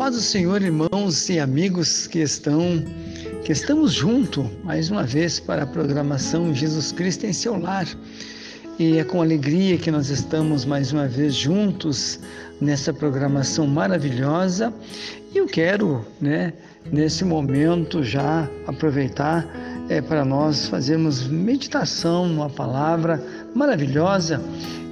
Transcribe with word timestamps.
paz 0.00 0.14
do 0.14 0.22
Senhor, 0.22 0.62
irmãos 0.62 1.28
e 1.28 1.38
amigos 1.38 2.06
que 2.06 2.20
estão 2.20 2.82
que 3.44 3.52
estamos 3.52 3.92
juntos 3.92 4.46
mais 4.64 4.90
uma 4.90 5.02
vez 5.02 5.38
para 5.38 5.64
a 5.64 5.66
programação 5.66 6.54
Jesus 6.54 6.90
Cristo 6.90 7.26
em 7.26 7.34
seu 7.34 7.60
lar. 7.60 7.86
E 8.78 8.96
é 8.96 9.04
com 9.04 9.20
alegria 9.20 9.76
que 9.76 9.90
nós 9.90 10.08
estamos 10.08 10.64
mais 10.64 10.90
uma 10.90 11.06
vez 11.06 11.34
juntos 11.34 12.18
nessa 12.62 12.94
programação 12.94 13.66
maravilhosa. 13.66 14.72
E 15.34 15.36
eu 15.36 15.46
quero, 15.46 16.02
né, 16.18 16.54
nesse 16.90 17.22
momento 17.22 18.02
já 18.02 18.48
aproveitar 18.66 19.46
é, 19.90 20.00
para 20.00 20.24
nós 20.24 20.66
fazermos 20.66 21.28
meditação 21.28 22.26
numa 22.26 22.48
palavra 22.48 23.22
maravilhosa 23.54 24.42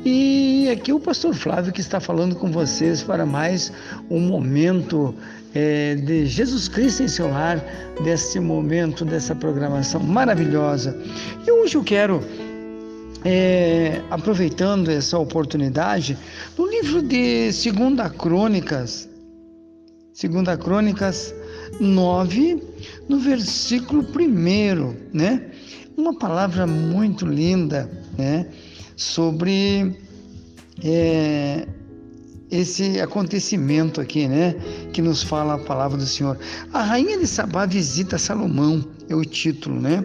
e 0.04 0.68
aqui 0.70 0.92
o 0.92 1.00
pastor 1.00 1.34
Flávio 1.34 1.72
que 1.72 1.80
está 1.80 1.98
falando 1.98 2.36
com 2.36 2.50
vocês 2.50 3.02
para 3.02 3.26
mais 3.26 3.72
um 4.08 4.20
momento 4.20 5.14
é, 5.54 5.96
de 5.96 6.26
Jesus 6.26 6.68
Cristo 6.68 7.02
em 7.02 7.08
seu 7.08 7.28
lar, 7.28 7.62
desse 8.04 8.38
momento, 8.38 9.04
dessa 9.04 9.34
programação 9.34 10.00
maravilhosa. 10.00 10.96
E 11.46 11.50
hoje 11.50 11.76
eu 11.76 11.82
quero, 11.82 12.22
é, 13.24 14.00
aproveitando 14.10 14.90
essa 14.90 15.18
oportunidade, 15.18 16.16
no 16.56 16.66
livro 16.66 17.02
de 17.02 17.50
2 17.50 18.12
Crônicas, 18.16 19.08
2 20.20 20.56
Crônicas 20.62 21.34
9, 21.80 22.62
no 23.08 23.18
versículo 23.18 24.02
1, 24.02 24.94
né? 25.12 25.42
Uma 25.96 26.16
palavra 26.16 26.66
muito 26.66 27.26
linda, 27.26 27.90
né? 28.16 28.46
Sobre 28.98 29.96
é, 30.82 31.68
esse 32.50 33.00
acontecimento 33.00 34.00
aqui, 34.00 34.26
né? 34.26 34.56
Que 34.92 35.00
nos 35.00 35.22
fala 35.22 35.54
a 35.54 35.58
palavra 35.58 35.96
do 35.96 36.04
Senhor. 36.04 36.36
A 36.72 36.82
rainha 36.82 37.16
de 37.16 37.26
Sabá 37.26 37.64
visita 37.64 38.18
Salomão, 38.18 38.84
é 39.08 39.14
o 39.14 39.24
título, 39.24 39.80
né? 39.80 40.04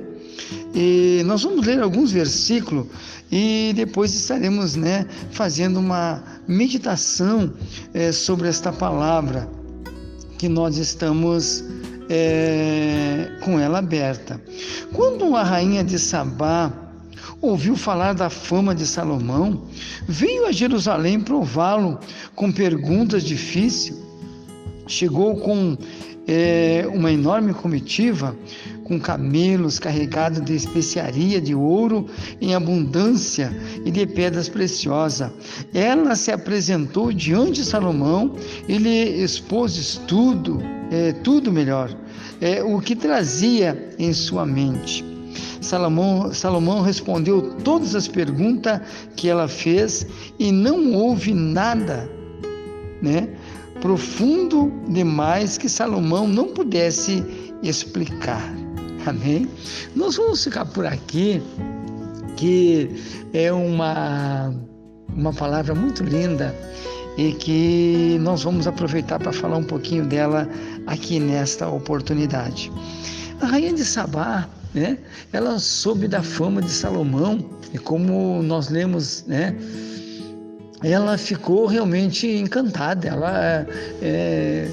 E 0.75 1.23
nós 1.25 1.41
vamos 1.41 1.65
ler 1.65 1.81
alguns 1.81 2.11
versículos 2.11 2.85
e 3.31 3.73
depois 3.75 4.13
estaremos, 4.13 4.75
né, 4.75 5.07
fazendo 5.31 5.79
uma 5.79 6.23
meditação 6.47 7.51
é, 7.93 8.11
sobre 8.11 8.47
esta 8.47 8.71
palavra 8.71 9.49
que 10.37 10.47
nós 10.47 10.77
estamos 10.77 11.63
é, 12.09 13.31
com 13.41 13.59
ela 13.59 13.79
aberta. 13.79 14.39
Quando 14.93 15.35
a 15.35 15.43
rainha 15.43 15.83
de 15.83 15.97
Sabá 15.97 16.82
ouviu 17.43 17.75
falar 17.75 18.13
da 18.13 18.29
fama 18.29 18.73
de 18.73 18.87
Salomão, 18.87 19.63
veio 20.07 20.47
a 20.47 20.51
Jerusalém 20.51 21.19
prová-lo 21.19 21.99
com 22.35 22.51
perguntas 22.51 23.23
difíceis. 23.23 24.01
Chegou 24.87 25.35
com 25.35 25.77
é, 26.25 26.85
uma 26.93 27.11
enorme 27.11 27.53
comitiva, 27.53 28.35
com 28.85 28.99
camelos 28.99 29.77
carregados 29.77 30.41
de 30.41 30.55
especiaria 30.55 31.41
de 31.41 31.53
ouro 31.53 32.07
em 32.39 32.55
abundância 32.55 33.51
e 33.85 33.91
de 33.91 34.05
pedras 34.05 34.47
preciosas. 34.47 35.29
Ela 35.73 36.15
se 36.15 36.31
apresentou 36.31 37.11
diante 37.11 37.61
de 37.61 37.65
Salomão 37.65 38.35
e 38.67 38.77
lhe 38.77 39.21
expôs 39.21 40.01
tudo, 40.07 40.59
é, 40.91 41.11
tudo 41.11 41.51
melhor, 41.51 41.93
é, 42.39 42.63
o 42.63 42.79
que 42.79 42.95
trazia 42.95 43.93
em 43.99 44.13
sua 44.13 44.45
mente. 44.45 45.12
Salomão, 45.63 46.33
Salomão 46.33 46.81
respondeu 46.81 47.55
todas 47.63 47.95
as 47.95 48.07
perguntas 48.07 48.81
que 49.15 49.29
ela 49.29 49.47
fez 49.47 50.05
e 50.37 50.51
não 50.51 50.93
houve 50.93 51.33
nada, 51.33 52.09
né? 53.01 53.29
Profundo 53.81 54.71
demais 54.89 55.57
que 55.57 55.67
Salomão 55.67 56.27
não 56.27 56.49
pudesse 56.49 57.23
explicar. 57.61 58.53
Amém? 59.05 59.47
Nós 59.95 60.15
vamos 60.15 60.43
ficar 60.43 60.65
por 60.65 60.85
aqui, 60.85 61.41
que 62.37 62.89
é 63.33 63.51
uma, 63.51 64.53
uma 65.13 65.33
palavra 65.33 65.75
muito 65.75 66.03
linda 66.03 66.55
e 67.17 67.33
que 67.33 68.17
nós 68.21 68.43
vamos 68.43 68.67
aproveitar 68.67 69.19
para 69.19 69.33
falar 69.33 69.57
um 69.57 69.63
pouquinho 69.63 70.05
dela 70.05 70.47
aqui 70.87 71.19
nesta 71.19 71.67
oportunidade. 71.67 72.71
A 73.41 73.45
rainha 73.45 73.73
de 73.73 73.83
Sabá, 73.83 74.47
né? 74.73 74.97
Ela 75.31 75.59
soube 75.59 76.07
da 76.07 76.23
fama 76.23 76.61
de 76.61 76.71
Salomão 76.71 77.49
e 77.73 77.77
como 77.77 78.41
nós 78.43 78.69
lemos, 78.69 79.23
né? 79.27 79.55
Ela 80.83 81.17
ficou 81.17 81.65
realmente 81.65 82.27
encantada. 82.27 83.07
Ela 83.07 83.67
é, 84.01 84.67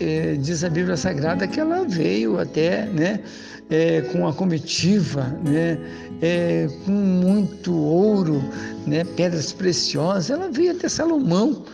é, 0.00 0.34
diz 0.34 0.64
a 0.64 0.68
Bíblia 0.68 0.96
Sagrada 0.96 1.46
que 1.46 1.60
ela 1.60 1.84
veio 1.84 2.38
até, 2.38 2.86
né? 2.86 3.20
É, 3.68 4.00
com 4.12 4.28
a 4.28 4.32
comitiva, 4.32 5.24
né? 5.44 5.78
É, 6.22 6.68
com 6.84 6.92
muito 6.92 7.74
ouro, 7.74 8.42
né? 8.86 9.04
pedras 9.16 9.52
preciosas, 9.52 10.30
ela 10.30 10.48
veio 10.50 10.72
até 10.72 10.88
Salomão 10.88 11.64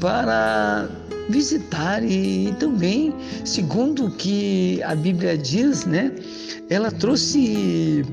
para 0.00 0.88
visitar 1.28 2.02
e, 2.02 2.48
e 2.48 2.52
também, 2.54 3.14
segundo 3.44 4.06
o 4.06 4.10
que 4.10 4.82
a 4.82 4.94
Bíblia 4.94 5.38
diz, 5.38 5.86
né? 5.86 6.10
ela 6.72 6.90
trouxe 6.90 8.04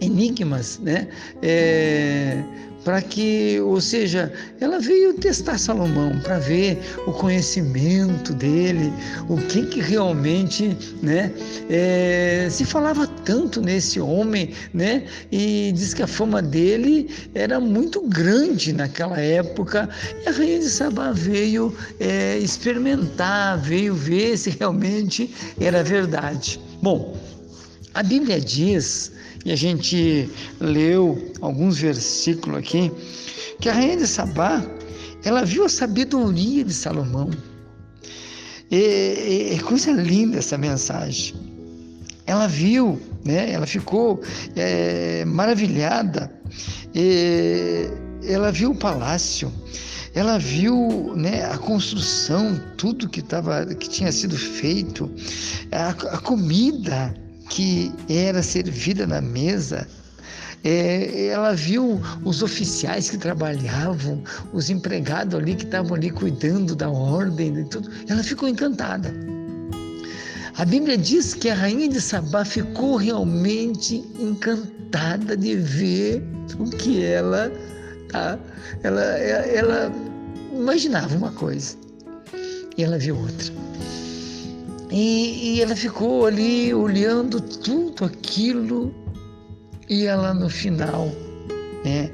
enigmas, 0.00 0.78
né? 0.78 1.08
É, 1.42 2.42
para 2.84 3.02
que, 3.02 3.60
ou 3.60 3.80
seja, 3.80 4.32
ela 4.60 4.78
veio 4.78 5.14
testar 5.14 5.58
Salomão 5.58 6.18
para 6.20 6.38
ver 6.38 6.78
o 7.06 7.12
conhecimento 7.12 8.32
dele, 8.32 8.92
o 9.28 9.36
que 9.36 9.66
que 9.66 9.80
realmente, 9.80 10.76
né, 11.02 11.32
é, 11.68 12.48
se 12.50 12.64
falava 12.64 13.06
tanto 13.24 13.60
nesse 13.60 14.00
homem, 14.00 14.54
né, 14.72 15.04
e 15.30 15.72
diz 15.74 15.92
que 15.92 16.02
a 16.02 16.06
fama 16.06 16.40
dele 16.40 17.10
era 17.34 17.60
muito 17.60 18.00
grande 18.02 18.72
naquela 18.72 19.20
época. 19.20 19.88
E 20.24 20.28
a 20.28 20.32
rainha 20.32 20.60
de 20.60 20.70
Sabá 20.70 21.12
veio 21.12 21.74
é, 21.98 22.38
experimentar, 22.38 23.58
veio 23.58 23.94
ver 23.94 24.36
se 24.36 24.50
realmente 24.50 25.34
era 25.60 25.82
verdade. 25.82 26.60
Bom, 26.82 27.16
a 27.92 28.02
Bíblia 28.02 28.40
diz, 28.40 29.12
e 29.44 29.52
a 29.52 29.56
gente 29.56 30.28
leu 30.60 31.32
alguns 31.40 31.78
versículos 31.78 32.58
aqui, 32.58 32.92
que 33.60 33.68
a 33.68 33.72
rainha 33.72 33.96
de 33.96 34.06
Sabá, 34.06 34.64
ela 35.24 35.44
viu 35.44 35.64
a 35.64 35.68
sabedoria 35.68 36.64
de 36.64 36.72
Salomão. 36.72 37.30
É, 38.70 39.58
coisa 39.64 39.90
linda 39.92 40.38
essa 40.38 40.56
mensagem. 40.56 41.34
Ela 42.26 42.46
viu, 42.46 43.00
né? 43.24 43.50
ela 43.50 43.66
ficou 43.66 44.20
é, 44.54 45.24
maravilhada. 45.24 46.32
Ela 48.22 48.52
viu 48.52 48.72
o 48.72 48.74
palácio, 48.74 49.52
ela 50.14 50.38
viu 50.38 51.14
né, 51.16 51.44
a 51.44 51.56
construção, 51.56 52.60
tudo 52.76 53.08
que, 53.08 53.22
tava, 53.22 53.64
que 53.66 53.88
tinha 53.88 54.10
sido 54.10 54.36
feito, 54.36 55.10
a, 55.70 55.90
a 55.90 56.18
comida, 56.18 57.14
que 57.50 57.92
era 58.08 58.42
servida 58.42 59.06
na 59.06 59.20
mesa, 59.20 59.86
é, 60.62 61.26
ela 61.26 61.52
viu 61.54 62.00
os 62.24 62.42
oficiais 62.42 63.10
que 63.10 63.18
trabalhavam, 63.18 64.22
os 64.52 64.70
empregados 64.70 65.38
ali 65.38 65.54
que 65.54 65.64
estavam 65.64 65.94
ali 65.94 66.10
cuidando 66.10 66.74
da 66.74 66.88
ordem 66.88 67.58
e 67.58 67.64
tudo. 67.64 67.90
Ela 68.08 68.22
ficou 68.22 68.48
encantada. 68.48 69.12
A 70.56 70.64
Bíblia 70.64 70.96
diz 70.96 71.34
que 71.34 71.48
a 71.48 71.54
rainha 71.54 71.88
de 71.88 72.00
Sabá 72.00 72.44
ficou 72.44 72.96
realmente 72.96 74.04
encantada 74.18 75.36
de 75.36 75.56
ver 75.56 76.22
o 76.58 76.68
que 76.70 77.02
ela, 77.02 77.50
tá? 78.10 78.38
ela, 78.82 79.00
ela 79.00 79.92
imaginava 80.52 81.16
uma 81.16 81.32
coisa 81.32 81.76
e 82.76 82.84
ela 82.84 82.98
viu 82.98 83.16
outra. 83.16 83.52
E, 84.90 85.56
e 85.56 85.62
ela 85.62 85.76
ficou 85.76 86.26
ali 86.26 86.74
olhando 86.74 87.40
tudo 87.40 88.04
aquilo 88.04 88.92
e 89.88 90.04
ela 90.04 90.34
no 90.34 90.48
final, 90.48 91.06
né, 91.84 92.10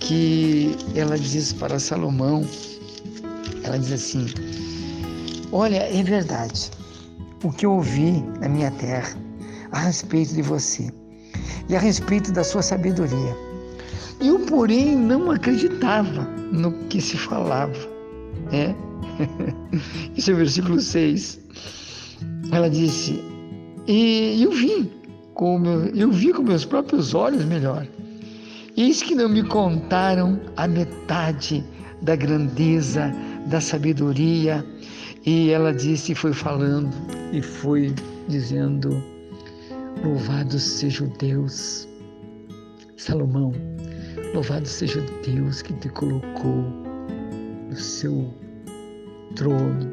que 0.00 0.74
ela 0.94 1.16
diz 1.16 1.52
para 1.52 1.78
Salomão, 1.78 2.44
ela 3.62 3.78
diz 3.78 3.92
assim: 3.92 4.26
Olha, 5.52 5.76
é 5.76 6.02
verdade 6.02 6.70
o 7.44 7.52
que 7.52 7.64
eu 7.64 7.74
ouvi 7.74 8.22
na 8.40 8.48
minha 8.48 8.70
terra 8.72 9.16
a 9.72 9.80
respeito 9.80 10.34
de 10.34 10.42
você 10.42 10.90
e 11.68 11.76
a 11.76 11.78
respeito 11.78 12.32
da 12.32 12.42
sua 12.42 12.62
sabedoria. 12.62 13.36
Eu, 14.20 14.40
porém, 14.40 14.96
não 14.96 15.30
acreditava 15.30 16.22
no 16.52 16.72
que 16.88 17.00
se 17.00 17.16
falava. 17.16 17.72
Né? 18.52 18.74
Isso 20.16 20.30
é 20.30 20.34
o 20.34 20.36
versículo 20.36 20.80
6. 20.80 21.40
Ela 22.52 22.68
disse: 22.68 23.22
E 23.86 24.42
eu 24.42 24.50
vi, 24.52 24.90
com 25.34 25.58
meu, 25.58 25.86
eu 25.86 26.10
vi 26.10 26.32
com 26.32 26.42
meus 26.42 26.64
próprios 26.64 27.14
olhos 27.14 27.44
melhor. 27.44 27.86
Eis 28.76 29.02
que 29.02 29.14
não 29.14 29.28
me 29.28 29.42
contaram 29.42 30.40
a 30.56 30.66
metade 30.66 31.64
da 32.02 32.16
grandeza, 32.16 33.12
da 33.46 33.60
sabedoria 33.60 34.64
E 35.26 35.50
ela 35.50 35.72
disse, 35.72 36.14
foi 36.14 36.32
falando 36.32 36.90
e 37.32 37.42
foi 37.42 37.94
dizendo: 38.26 39.02
Louvado 40.02 40.58
seja 40.58 41.04
o 41.04 41.08
Deus, 41.18 41.86
Salomão, 42.96 43.52
louvado 44.32 44.66
seja 44.66 45.00
o 45.00 45.30
Deus 45.30 45.60
que 45.60 45.74
te 45.74 45.90
colocou 45.90 46.64
no 47.68 47.76
seu 47.76 48.32
trono, 49.36 49.92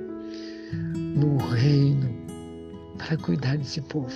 no 0.94 1.38
reino, 1.38 2.17
para 2.98 3.18
cuidar 3.18 3.58
desse 3.58 3.82
povo. 3.82 4.14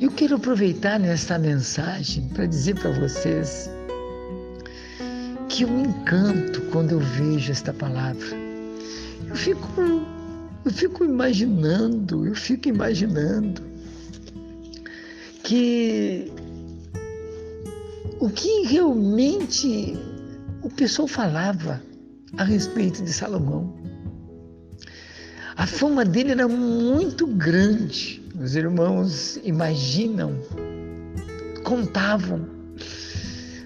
Eu 0.00 0.10
quero 0.10 0.36
aproveitar 0.36 0.98
nesta 0.98 1.38
mensagem 1.38 2.28
para 2.28 2.46
dizer 2.46 2.74
para 2.74 2.90
vocês 2.90 3.70
que 5.48 5.62
eu 5.62 5.68
me 5.68 5.82
encanto 5.82 6.60
quando 6.72 6.92
eu 6.92 7.00
vejo 7.00 7.52
esta 7.52 7.72
palavra. 7.72 8.26
Eu 9.28 9.36
fico, 9.36 9.68
eu 10.64 10.70
fico 10.70 11.04
imaginando, 11.04 12.26
eu 12.26 12.34
fico 12.34 12.68
imaginando 12.68 13.62
que 15.44 16.32
o 18.18 18.30
que 18.30 18.62
realmente 18.66 19.96
o 20.62 20.70
pessoal 20.70 21.08
falava 21.08 21.82
a 22.38 22.44
respeito 22.44 23.02
de 23.02 23.12
Salomão. 23.12 23.74
A 25.56 25.66
fama 25.66 26.04
dele 26.04 26.32
era 26.32 26.48
muito 26.48 27.26
grande. 27.26 28.22
Os 28.40 28.56
irmãos 28.56 29.38
imaginam, 29.44 30.34
contavam 31.64 32.46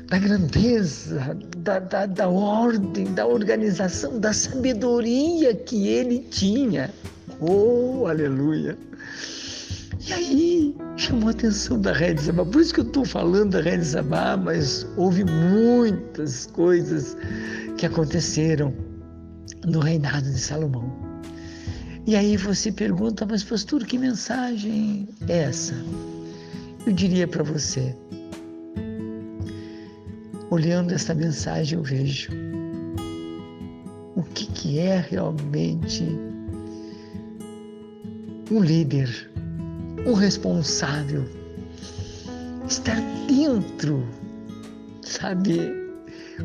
da 0.08 0.18
grandeza, 0.18 1.36
da, 1.58 1.78
da, 1.78 2.06
da 2.06 2.28
ordem, 2.28 3.12
da 3.14 3.26
organização, 3.26 4.18
da 4.18 4.32
sabedoria 4.32 5.54
que 5.54 5.88
ele 5.88 6.20
tinha. 6.30 6.90
Oh, 7.40 8.06
aleluia! 8.06 8.76
E 10.08 10.12
aí 10.12 10.76
chamou 10.96 11.28
a 11.28 11.32
atenção 11.32 11.80
da 11.80 11.92
Rede 11.92 12.22
Sabá. 12.22 12.44
Por 12.44 12.60
isso 12.60 12.72
que 12.74 12.80
eu 12.80 12.86
estou 12.86 13.04
falando 13.04 13.52
da 13.52 13.60
Rede 13.60 13.84
Sabá, 13.84 14.36
mas 14.36 14.86
houve 14.96 15.24
muitas 15.24 16.46
coisas 16.46 17.16
que 17.76 17.86
aconteceram 17.86 18.72
no 19.64 19.80
reinado 19.80 20.30
de 20.30 20.38
Salomão. 20.38 21.05
E 22.06 22.14
aí 22.14 22.36
você 22.36 22.70
pergunta, 22.70 23.26
mas 23.26 23.42
pastor, 23.42 23.84
que 23.84 23.98
mensagem 23.98 25.08
é 25.28 25.38
essa? 25.38 25.74
Eu 26.86 26.92
diria 26.92 27.26
para 27.26 27.42
você, 27.42 27.96
olhando 30.48 30.94
esta 30.94 31.12
mensagem 31.12 31.76
eu 31.76 31.82
vejo 31.82 32.30
o 34.14 34.22
que, 34.22 34.46
que 34.46 34.78
é 34.78 35.04
realmente 35.10 36.04
um 38.52 38.60
líder, 38.60 39.28
um 40.06 40.12
responsável, 40.12 41.24
estar 42.68 43.00
dentro, 43.26 44.06
sabe? 45.02 45.58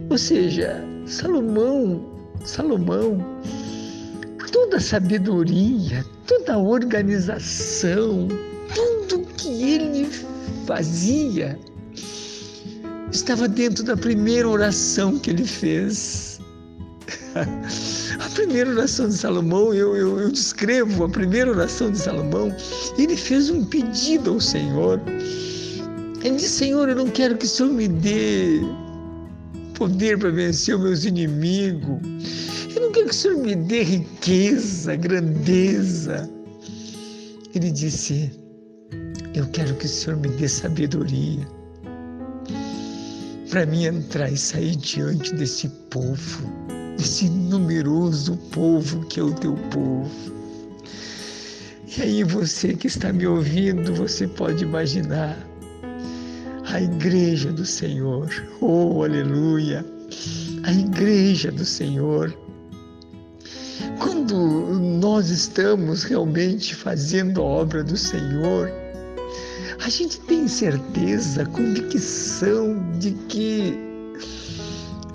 Ou 0.10 0.18
seja, 0.18 0.84
Salomão, 1.06 2.04
Salomão, 2.44 3.24
toda 4.52 4.78
a 4.78 4.80
sabedoria, 4.80 6.06
toda 6.28 6.54
a 6.54 6.58
organização, 6.58 8.28
tudo 8.74 9.26
que 9.38 9.64
ele 9.64 10.10
fazia 10.66 11.58
estava 13.12 13.48
dentro 13.48 13.84
da 13.84 13.98
primeira 13.98 14.48
oração 14.48 15.18
que 15.20 15.30
ele 15.30 15.46
fez. 15.46 16.40
A 18.20 18.30
primeira 18.34 18.70
oração 18.70 19.08
de 19.08 19.16
Salomão, 19.16 19.74
eu, 19.74 19.96
eu, 19.96 20.20
eu, 20.20 20.32
descrevo 20.32 21.06
a 21.06 21.10
primeira 21.10 21.50
oração 21.50 21.92
de 21.92 21.98
Salomão, 21.98 22.54
ele 22.98 23.18
fez 23.18 23.50
um 23.50 23.64
pedido 23.66 24.32
ao 24.32 24.40
Senhor. 24.40 25.02
Ele 26.24 26.36
disse: 26.36 26.50
Senhor, 26.50 26.88
eu 26.88 26.96
não 26.96 27.08
quero 27.08 27.38
que 27.38 27.46
o 27.46 27.48
Senhor 27.48 27.72
me 27.72 27.88
dê 27.88 28.62
poder 29.76 30.18
para 30.20 30.30
vencer 30.30 30.76
os 30.76 30.82
meus 30.82 31.06
inimigos. 31.06 32.00
Não 32.92 32.96
quero 32.96 33.08
que 33.08 33.16
o 33.16 33.18
Senhor 33.18 33.38
me 33.38 33.56
dê 33.56 33.84
riqueza, 33.84 34.98
grandeza. 34.98 36.30
Ele 37.56 37.72
disse: 37.72 38.30
Eu 39.34 39.48
quero 39.48 39.74
que 39.76 39.86
o 39.86 39.88
Senhor 39.88 40.20
me 40.20 40.28
dê 40.28 40.46
sabedoria 40.46 41.48
para 43.50 43.66
mim 43.66 43.86
entrar 43.86 44.30
e 44.30 44.36
sair 44.36 44.76
diante 44.76 45.34
desse 45.36 45.70
povo, 45.90 46.46
desse 46.98 47.30
numeroso 47.30 48.36
povo 48.52 49.06
que 49.06 49.22
é 49.22 49.24
o 49.24 49.34
teu 49.36 49.56
povo. 49.72 50.34
E 51.98 52.02
aí 52.02 52.24
você 52.26 52.74
que 52.74 52.88
está 52.88 53.14
me 53.14 53.26
ouvindo, 53.26 53.94
você 53.94 54.28
pode 54.28 54.66
imaginar 54.66 55.38
a 56.66 56.82
igreja 56.82 57.54
do 57.54 57.66
Senhor. 57.66 58.30
Oh, 58.60 59.02
aleluia! 59.02 59.86
A 60.64 60.74
igreja 60.74 61.54
do 61.54 61.64
Senhor. 61.64 62.41
Quando 64.22 64.80
nós 65.00 65.32
estamos 65.32 66.04
realmente 66.04 66.76
fazendo 66.76 67.42
a 67.42 67.44
obra 67.44 67.84
do 67.84 67.98
Senhor, 67.98 68.72
a 69.84 69.90
gente 69.90 70.20
tem 70.22 70.48
certeza, 70.48 71.44
convicção 71.48 72.78
de 73.00 73.14
que 73.28 73.74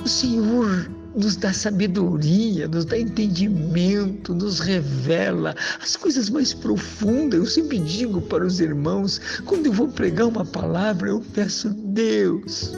o 0.04 0.08
Senhor 0.08 0.90
nos 1.14 1.36
dá 1.36 1.52
sabedoria, 1.52 2.66
nos 2.66 2.84
dá 2.84 2.98
entendimento, 2.98 4.34
nos 4.34 4.58
revela 4.58 5.54
as 5.80 5.94
coisas 5.94 6.28
mais 6.28 6.52
profundas. 6.52 7.38
Eu 7.38 7.46
sempre 7.46 7.78
digo 7.78 8.20
para 8.22 8.44
os 8.44 8.58
irmãos, 8.58 9.20
quando 9.44 9.66
eu 9.66 9.72
vou 9.72 9.86
pregar 9.86 10.26
uma 10.26 10.44
palavra, 10.44 11.10
eu 11.10 11.22
peço, 11.32 11.68
Deus, 11.68 12.72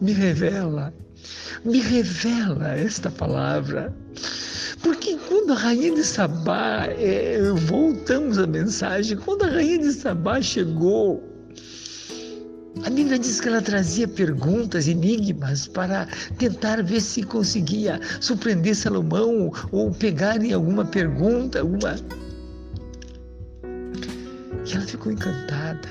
me 0.00 0.12
revela, 0.12 0.94
me 1.62 1.78
revela 1.78 2.70
esta 2.70 3.10
palavra. 3.10 3.94
Porque 4.82 5.16
quando 5.28 5.52
a 5.52 5.56
rainha 5.56 5.94
de 5.94 6.04
Sabá, 6.04 6.86
é, 6.86 7.38
voltamos 7.66 8.38
à 8.38 8.46
mensagem, 8.46 9.16
quando 9.18 9.42
a 9.44 9.48
rainha 9.48 9.78
de 9.78 9.92
Sabá 9.92 10.40
chegou, 10.40 11.22
a 12.84 12.88
Bíblia 12.88 13.18
diz 13.18 13.40
que 13.40 13.48
ela 13.48 13.60
trazia 13.60 14.08
perguntas, 14.08 14.88
enigmas, 14.88 15.66
para 15.66 16.06
tentar 16.38 16.82
ver 16.82 17.00
se 17.00 17.22
conseguia 17.22 18.00
surpreender 18.20 18.74
Salomão 18.74 19.52
ou 19.70 19.90
pegar 19.90 20.42
em 20.42 20.52
alguma 20.52 20.84
pergunta, 20.84 21.60
alguma. 21.60 21.96
E 24.66 24.74
ela 24.74 24.86
ficou 24.86 25.12
encantada 25.12 25.88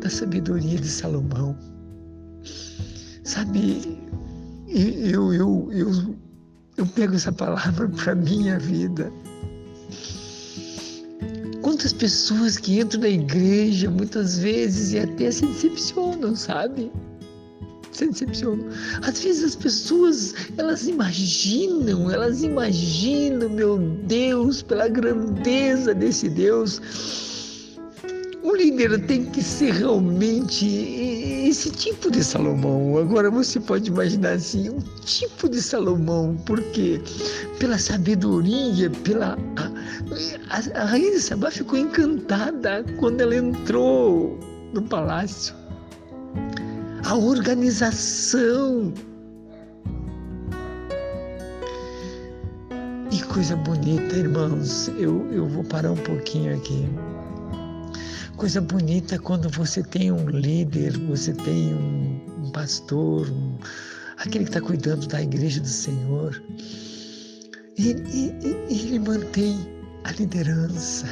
da 0.00 0.10
sabedoria 0.10 0.78
de 0.78 0.88
Salomão. 0.88 1.56
Sabe, 3.24 3.98
eu, 4.68 5.32
eu, 5.32 5.68
eu, 5.72 6.16
eu 6.76 6.86
pego 6.86 7.14
essa 7.14 7.32
palavra 7.32 7.88
para 8.02 8.14
minha 8.14 8.58
vida. 8.58 9.12
Quantas 11.60 11.92
pessoas 11.92 12.58
que 12.58 12.80
entram 12.80 13.02
na 13.02 13.08
igreja 13.08 13.88
muitas 13.90 14.38
vezes 14.38 14.92
e 14.92 14.98
até 14.98 15.30
se 15.30 15.46
decepcionam, 15.46 16.34
sabe? 16.34 16.90
Se 17.92 18.06
decepcionam. 18.06 18.66
Às 19.02 19.22
vezes 19.22 19.44
as 19.44 19.54
pessoas, 19.54 20.34
elas 20.58 20.88
imaginam, 20.88 22.10
elas 22.10 22.42
imaginam, 22.42 23.48
meu 23.48 23.78
Deus, 23.78 24.62
pela 24.62 24.88
grandeza 24.88 25.94
desse 25.94 26.28
Deus, 26.28 26.80
um 28.42 28.56
líder 28.56 29.06
tem 29.06 29.24
que 29.24 29.42
ser 29.42 29.72
realmente 29.72 30.66
esse 31.48 31.70
tipo 31.70 32.10
de 32.10 32.24
Salomão. 32.24 32.98
Agora 32.98 33.30
você 33.30 33.60
pode 33.60 33.88
imaginar 33.88 34.32
assim, 34.32 34.68
um 34.70 34.78
tipo 35.04 35.48
de 35.48 35.62
Salomão, 35.62 36.36
porque 36.44 37.00
pela 37.58 37.78
sabedoria, 37.78 38.90
pela 39.04 39.38
a, 39.56 40.56
a, 40.56 40.82
a 40.82 40.84
rainha 40.86 41.12
de 41.12 41.20
Sabá 41.20 41.50
ficou 41.50 41.78
encantada 41.78 42.84
quando 42.98 43.20
ela 43.20 43.36
entrou 43.36 44.38
no 44.72 44.82
palácio. 44.82 45.54
A 47.04 47.14
organização. 47.14 48.92
E 53.10 53.22
coisa 53.24 53.54
bonita, 53.56 54.16
irmãos. 54.16 54.88
Eu, 54.96 55.30
eu 55.30 55.46
vou 55.46 55.62
parar 55.64 55.92
um 55.92 55.96
pouquinho 55.96 56.56
aqui 56.56 56.88
coisa 58.42 58.60
bonita 58.60 59.20
quando 59.20 59.48
você 59.48 59.84
tem 59.84 60.10
um 60.10 60.28
líder, 60.28 60.98
você 61.06 61.32
tem 61.32 61.72
um, 61.76 62.20
um 62.42 62.50
pastor, 62.50 63.30
um, 63.30 63.56
aquele 64.16 64.42
que 64.42 64.50
está 64.50 64.60
cuidando 64.60 65.06
da 65.06 65.22
igreja 65.22 65.60
do 65.60 65.68
Senhor. 65.68 66.42
E, 67.78 67.92
e, 67.92 68.34
e, 68.68 68.88
ele 68.88 68.98
mantém 68.98 69.56
a 70.02 70.10
liderança, 70.10 71.06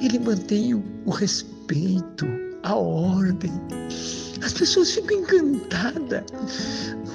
ele 0.00 0.20
mantém 0.20 0.74
o, 0.74 0.84
o 1.06 1.10
respeito, 1.10 2.24
a 2.62 2.76
ordem. 2.76 3.50
As 4.40 4.52
pessoas 4.52 4.92
ficam 4.92 5.22
encantadas. 5.22 6.22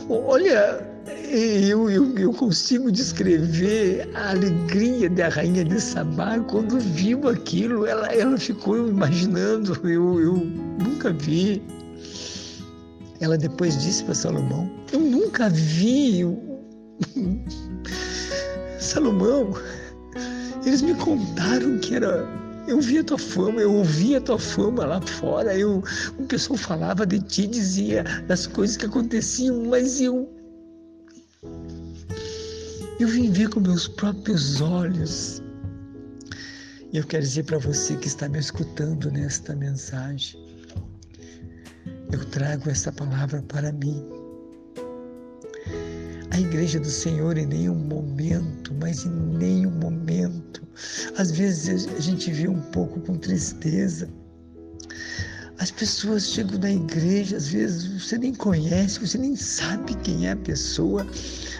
Olha, 0.09 0.85
eu, 1.29 1.89
eu, 1.89 2.17
eu 2.17 2.33
consigo 2.33 2.91
descrever 2.91 4.09
a 4.15 4.31
alegria 4.31 5.09
da 5.09 5.29
rainha 5.29 5.63
de 5.63 5.79
Sabá 5.79 6.39
quando 6.39 6.79
viu 6.79 7.27
aquilo. 7.27 7.85
Ela, 7.85 8.07
ela 8.07 8.37
ficou 8.37 8.87
imaginando, 8.87 9.73
eu, 9.87 10.19
eu 10.19 10.35
nunca 10.35 11.13
vi. 11.13 11.61
Ela 13.19 13.37
depois 13.37 13.77
disse 13.81 14.03
para 14.03 14.15
Salomão: 14.15 14.69
Eu 14.91 14.99
nunca 15.01 15.49
vi. 15.49 16.25
Salomão, 18.79 19.53
eles 20.65 20.81
me 20.81 20.95
contaram 20.95 21.77
que 21.77 21.95
era 21.95 22.27
eu 22.67 22.79
via 22.79 23.03
tua 23.03 23.17
fama, 23.17 23.59
eu 23.59 23.73
ouvia 23.73 24.21
tua 24.21 24.37
fama 24.37 24.85
lá 24.85 25.01
fora, 25.01 25.57
eu, 25.57 25.83
o 26.19 26.23
pessoal 26.25 26.55
falava 26.55 27.03
de 27.03 27.19
ti, 27.19 27.47
dizia 27.47 28.03
das 28.27 28.45
coisas 28.45 28.77
que 28.77 28.85
aconteciam, 28.85 29.65
mas 29.65 29.99
eu 29.99 30.29
eu 32.99 33.07
vim 33.07 33.31
ver 33.31 33.49
com 33.49 33.61
meus 33.61 33.87
próprios 33.87 34.59
olhos. 34.59 35.41
E 36.91 36.97
eu 36.97 37.03
quero 37.05 37.23
dizer 37.23 37.43
para 37.43 37.57
você 37.57 37.95
que 37.95 38.07
está 38.07 38.27
me 38.27 38.39
escutando 38.39 39.09
nesta 39.09 39.55
mensagem, 39.55 40.37
eu 42.11 42.25
trago 42.25 42.69
essa 42.69 42.91
palavra 42.91 43.41
para 43.43 43.71
mim. 43.71 44.03
A 46.31 46.39
igreja 46.39 46.79
do 46.79 46.89
Senhor 46.89 47.37
em 47.37 47.45
nenhum 47.45 47.75
momento, 47.75 48.73
mas 48.81 49.05
em 49.05 49.11
nenhum 49.11 49.71
momento. 49.71 50.67
Às 51.17 51.31
vezes 51.31 51.87
a 51.87 51.99
gente 52.01 52.31
vê 52.31 52.49
um 52.49 52.61
pouco 52.71 52.99
com 53.01 53.15
tristeza. 53.17 54.09
As 55.59 55.71
pessoas 55.71 56.29
chegam 56.29 56.57
na 56.57 56.71
igreja, 56.71 57.35
às 57.35 57.49
vezes 57.49 58.01
você 58.01 58.17
nem 58.17 58.33
conhece, 58.33 58.97
você 58.99 59.17
nem 59.17 59.35
sabe 59.35 59.93
quem 59.95 60.25
é 60.25 60.31
a 60.31 60.35
pessoa, 60.37 61.05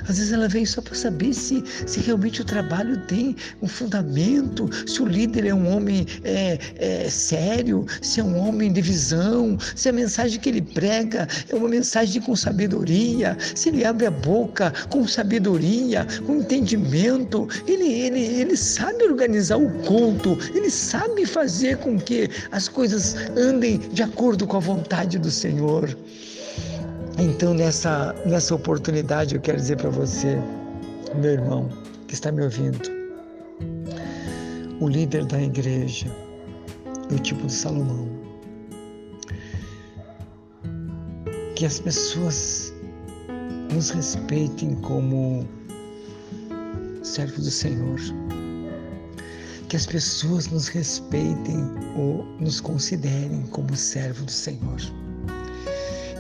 às 0.08 0.18
vezes 0.18 0.32
ela 0.32 0.48
vem 0.48 0.66
só 0.66 0.82
para 0.82 0.96
saber 0.96 1.34
se, 1.34 1.62
se 1.86 2.00
realmente 2.00 2.42
o 2.42 2.46
trabalho 2.46 2.98
tem 3.08 3.36
um 3.62 3.68
fundamento, 3.68 4.70
se 4.88 5.02
o 5.02 5.06
líder 5.06 5.48
é 5.48 5.54
um 5.54 5.68
homem 5.68 6.08
é, 6.24 6.58
é, 6.78 7.10
sério, 7.10 7.86
se 8.02 8.22
é 8.22 8.24
um 8.24 8.38
homem 8.38 8.72
de 8.72 8.82
visão, 8.82 9.58
se 9.76 9.90
a 9.90 9.92
mensagem 9.92 10.40
que 10.40 10.48
ele 10.48 10.62
prega 10.62 11.28
é 11.50 11.56
uma 11.56 11.68
mensagem 11.68 12.22
com 12.22 12.36
sabedoria, 12.38 13.38
se 13.54 13.68
ele 13.68 13.84
abre 13.84 14.06
a 14.06 14.12
boca 14.12 14.74
com 14.90 15.06
sabedoria, 15.06 16.08
com 16.26 16.38
entendimento, 16.38 17.50
ele, 17.68 17.92
ele, 17.92 18.22
ele 18.22 18.56
sabe 18.56 19.04
organizar 19.04 19.58
o 19.58 19.70
culto, 19.84 20.38
ele 20.56 20.70
sabe 20.70 21.26
fazer 21.26 21.78
com 21.78 22.00
que 22.00 22.30
as 22.52 22.70
coisas 22.70 23.16
andem 23.38 23.89
de 23.92 24.04
acordo 24.04 24.46
com 24.46 24.58
a 24.58 24.60
vontade 24.60 25.18
do 25.18 25.32
Senhor. 25.32 25.98
Então, 27.18 27.54
nessa, 27.54 28.14
nessa 28.26 28.56
oportunidade, 28.56 29.36
eu 29.36 29.42
quero 29.42 29.58
dizer 29.58 29.78
para 29.78 29.90
você, 29.90 30.38
meu 31.16 31.32
irmão, 31.32 31.70
que 32.08 32.14
está 32.14 32.32
me 32.32 32.44
ouvindo, 32.44 32.80
o 34.80 34.88
líder 34.88 35.26
da 35.26 35.42
igreja, 35.42 36.08
do 37.10 37.20
tipo 37.20 37.46
de 37.46 37.54
Salomão, 37.54 38.08
que 41.56 41.66
as 41.66 41.80
pessoas 41.80 42.74
nos 43.74 43.90
respeitem 43.90 44.76
como 44.76 45.46
servos 47.04 47.44
do 47.44 47.52
Senhor, 47.52 48.00
que 49.70 49.76
as 49.76 49.86
pessoas 49.86 50.48
nos 50.48 50.68
respeitem 50.68 51.64
ou 51.96 52.26
nos 52.40 52.60
considerem 52.60 53.44
como 53.52 53.76
servo 53.76 54.26
do 54.26 54.32
Senhor. 54.32 54.78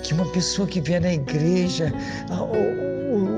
Que 0.03 0.13
uma 0.13 0.25
pessoa 0.31 0.67
que 0.67 0.79
vier 0.79 1.01
na 1.01 1.13
igreja, 1.13 1.91
ah, 2.29 2.45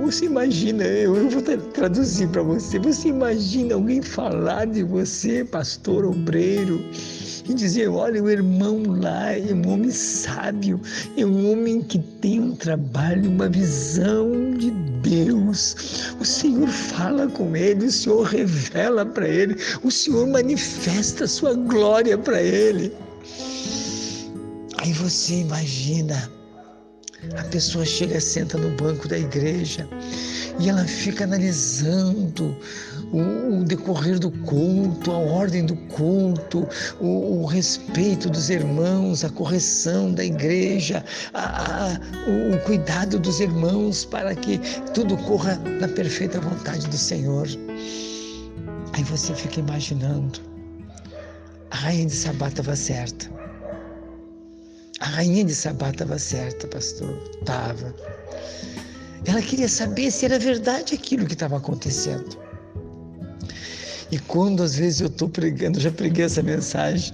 você 0.03 0.25
imagina, 0.25 0.84
eu 0.84 1.30
vou 1.30 1.41
traduzir 1.41 2.27
para 2.27 2.44
você, 2.44 2.77
você 2.77 3.08
imagina 3.08 3.75
alguém 3.75 4.01
falar 4.01 4.65
de 4.65 4.84
você, 4.84 5.46
pastor, 5.46 6.06
obreiro, 6.06 6.84
e 7.48 7.53
dizer: 7.53 7.89
olha, 7.89 8.24
o 8.24 8.29
irmão 8.29 8.83
lá 8.88 9.33
é 9.33 9.53
um 9.53 9.69
homem 9.69 9.91
sábio, 9.91 10.79
é 11.17 11.25
um 11.25 11.51
homem 11.51 11.81
que 11.81 12.00
tem 12.00 12.39
um 12.39 12.55
trabalho, 12.55 13.29
uma 13.29 13.50
visão 13.50 14.51
de 14.57 14.71
Deus. 15.01 16.13
O 16.19 16.25
Senhor 16.25 16.67
fala 16.67 17.27
com 17.27 17.55
ele, 17.55 17.86
o 17.86 17.91
Senhor 17.91 18.24
revela 18.24 19.05
para 19.05 19.27
ele, 19.27 19.55
o 19.83 19.91
Senhor 19.91 20.27
manifesta 20.27 21.25
a 21.25 21.27
sua 21.27 21.53
glória 21.53 22.17
para 22.17 22.41
ele. 22.41 22.91
Aí 24.77 24.93
você 24.93 25.36
imagina 25.36 26.31
a 27.38 27.43
pessoa 27.45 27.86
chega, 27.86 28.19
senta 28.19 28.57
no 28.57 28.75
banco 28.75 29.07
da 29.07 29.17
igreja 29.17 29.88
e 30.60 30.69
ela 30.69 30.86
fica 30.86 31.24
analisando 31.24 32.55
o, 33.12 33.60
o 33.60 33.63
decorrer 33.63 34.20
do 34.20 34.32
culto, 34.32 35.12
a 35.12 35.18
ordem 35.18 35.65
do 35.65 35.75
culto, 35.88 36.68
o, 37.00 37.41
o, 37.41 37.46
respeito 37.46 38.30
dos 38.30 38.50
irmãos, 38.50 39.24
a 39.24 39.30
correção 39.30 40.13
da 40.13 40.24
igreja, 40.24 41.03
a, 41.34 41.94
a, 41.94 42.00
o, 42.30 42.56
o 42.56 42.60
cuidado 42.63 43.20
dos 43.20 43.39
irmãos 43.39 44.06
para 44.06 44.36
que 44.36 44.60
tudo 44.94 45.18
corra 45.18 45.56
na 45.80 45.88
perfeita 45.88 46.39
vontade 46.39 46.88
do 46.88 46.98
Senhor. 46.98 47.48
Aí 48.94 49.03
você 49.03 49.34
fica 49.34 49.60
imaginando, 49.60 50.39
a 51.72 51.75
rainha 51.75 52.06
de 52.06 52.15
Sabá 52.15 52.48
estava 52.48 52.75
certa 52.75 53.41
a 55.01 55.06
rainha 55.06 55.44
de 55.44 55.56
Sabá 55.56 55.89
estava 55.89 56.20
certa, 56.20 56.68
pastor. 56.68 57.10
Estava. 57.39 57.94
Ela 59.25 59.41
queria 59.41 59.68
saber 59.68 60.12
se 60.12 60.25
era 60.25 60.38
verdade 60.38 60.94
aquilo 60.94 61.25
que 61.25 61.34
estava 61.34 61.58
acontecendo. 61.58 62.38
E 64.12 64.20
quando 64.20 64.62
às 64.62 64.75
vezes 64.75 65.00
eu 65.00 65.08
estou 65.08 65.30
pregando, 65.30 65.80
já 65.80 65.89
preguei 65.89 66.25
essa 66.25 66.44
mensagem, 66.44 67.13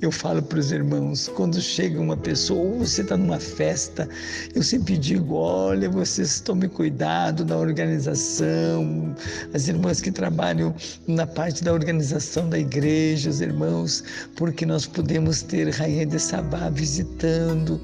eu 0.00 0.10
falo 0.10 0.42
para 0.42 0.58
os 0.58 0.72
irmãos, 0.72 1.28
quando 1.28 1.60
chega 1.60 2.00
uma 2.00 2.16
pessoa, 2.16 2.58
ou 2.58 2.78
você 2.78 3.02
está 3.02 3.14
numa 3.18 3.38
festa, 3.38 4.08
eu 4.54 4.62
sempre 4.62 4.96
digo: 4.96 5.34
olha, 5.34 5.90
vocês 5.90 6.40
tomem 6.40 6.70
cuidado 6.70 7.44
na 7.44 7.58
organização, 7.58 9.14
as 9.52 9.68
irmãs 9.68 10.00
que 10.00 10.10
trabalham 10.10 10.74
na 11.06 11.26
parte 11.26 11.62
da 11.62 11.74
organização 11.74 12.48
da 12.48 12.58
igreja, 12.58 13.28
os 13.28 13.42
irmãos, 13.42 14.02
porque 14.36 14.64
nós 14.64 14.86
podemos 14.86 15.42
ter 15.42 15.68
Rainha 15.68 16.06
de 16.06 16.18
Sabá 16.18 16.70
visitando. 16.70 17.78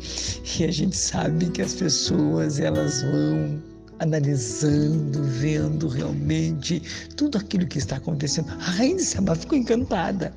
E 0.58 0.64
a 0.64 0.72
gente 0.72 0.96
sabe 0.96 1.50
que 1.50 1.60
as 1.60 1.74
pessoas 1.74 2.58
elas 2.58 3.02
vão 3.02 3.75
analisando, 3.98 5.22
vendo 5.22 5.88
realmente 5.88 6.82
tudo 7.16 7.38
aquilo 7.38 7.66
que 7.66 7.78
está 7.78 7.96
acontecendo. 7.96 8.50
A 8.50 8.70
Rainha 8.70 8.96
de 8.96 9.04
Sabá 9.04 9.34
ficou 9.34 9.58
encantada. 9.58 10.32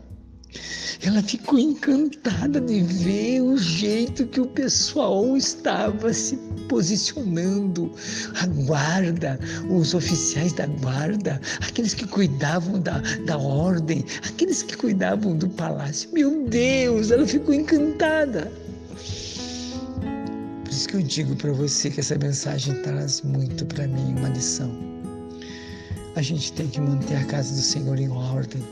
Ela 1.02 1.24
ficou 1.24 1.58
encantada 1.58 2.60
de 2.60 2.82
ver 2.82 3.42
o 3.42 3.58
jeito 3.58 4.26
que 4.28 4.42
o 4.42 4.48
pessoal 4.48 5.38
estava 5.38 6.12
se 6.14 6.36
posicionando. 6.68 7.94
A 8.36 8.46
guarda, 8.66 9.40
os 9.70 9.94
oficiais 9.94 10.52
da 10.54 10.66
guarda, 10.66 11.40
aqueles 11.62 11.94
que 11.94 12.06
cuidavam 12.06 12.82
da, 12.82 13.02
da 13.26 13.38
ordem, 13.38 14.04
aqueles 14.28 14.62
que 14.62 14.76
cuidavam 14.76 15.38
do 15.38 15.48
palácio. 15.50 16.10
Meu 16.12 16.46
Deus, 16.50 17.12
ela 17.12 17.26
ficou 17.26 17.54
encantada. 17.54 18.52
Isso 20.80 20.88
que 20.88 20.96
eu 20.96 21.02
digo 21.02 21.36
para 21.36 21.52
você 21.52 21.90
que 21.90 22.00
essa 22.00 22.18
mensagem 22.18 22.74
traz 22.84 23.22
muito 23.22 23.66
para 23.66 23.86
mim 23.86 24.16
uma 24.18 24.30
lição. 24.30 24.72
A 26.16 26.22
gente 26.22 26.54
tem 26.54 26.70
que 26.70 26.80
manter 26.80 27.18
a 27.18 27.26
casa 27.26 27.54
do 27.54 27.60
Senhor 27.60 28.00
em 28.00 28.08
ordem 28.08 28.64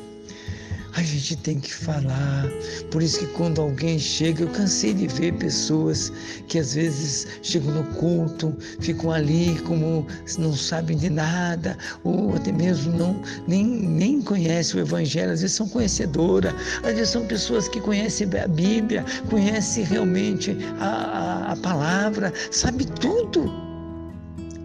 a 0.97 1.03
gente 1.03 1.35
tem 1.37 1.59
que 1.59 1.71
falar. 1.71 2.45
Por 2.89 3.03
isso 3.03 3.19
que 3.19 3.27
quando 3.27 3.61
alguém 3.61 3.99
chega, 3.99 4.43
eu 4.43 4.47
cansei 4.49 4.93
de 4.95 5.07
ver 5.07 5.33
pessoas 5.33 6.11
que 6.47 6.57
às 6.57 6.73
vezes 6.73 7.27
chegam 7.43 7.71
no 7.71 7.83
culto, 7.95 8.55
ficam 8.79 9.11
ali 9.11 9.59
como 9.67 10.07
não 10.39 10.53
sabem 10.55 10.97
de 10.97 11.09
nada, 11.09 11.77
ou 12.03 12.35
até 12.35 12.51
mesmo 12.51 12.97
não 12.97 13.21
nem, 13.47 13.63
nem 13.63 14.21
conhecem 14.21 14.79
o 14.79 14.83
Evangelho, 14.83 15.31
às 15.31 15.41
vezes 15.41 15.55
são 15.55 15.69
conhecedoras, 15.69 16.53
às 16.83 16.93
vezes 16.93 17.09
são 17.09 17.25
pessoas 17.27 17.67
que 17.67 17.79
conhecem 17.79 18.27
a 18.43 18.47
Bíblia, 18.47 19.05
conhecem 19.29 19.83
realmente 19.83 20.57
a, 20.79 20.87
a, 20.87 21.51
a 21.51 21.55
palavra, 21.57 22.33
sabe 22.51 22.85
tudo. 22.85 23.51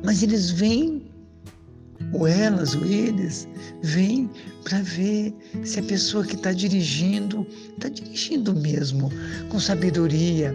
Mas 0.03 0.23
eles 0.23 0.51
vêm 0.51 1.01
ou 2.12 2.26
elas 2.26 2.75
ou 2.75 2.85
eles 2.85 3.49
vêm 3.83 4.31
para 4.64 4.81
ver 4.83 5.35
se 5.64 5.81
a 5.81 5.83
pessoa 5.83 6.25
que 6.25 6.35
está 6.35 6.52
dirigindo 6.52 7.47
está 7.75 7.88
dirigindo 7.88 8.54
mesmo 8.54 9.11
com 9.49 9.59
sabedoria. 9.59 10.54